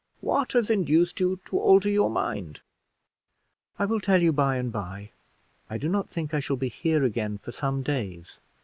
What 0.19 0.53
has 0.53 0.71
induced 0.71 1.19
you 1.19 1.39
to 1.45 1.59
alter 1.59 1.87
your 1.87 2.09
mind?" 2.09 2.61
"I 3.77 3.85
will 3.85 3.99
tell 3.99 4.19
you 4.19 4.33
by 4.33 4.55
and 4.55 4.71
by; 4.71 5.11
I 5.69 5.77
do 5.77 5.87
not 5.89 6.09
think 6.09 6.33
I 6.33 6.39
shall 6.39 6.57
be 6.57 6.69
here 6.69 7.03
again 7.03 7.37
for 7.37 7.51
some 7.51 7.83
days. 7.83 8.39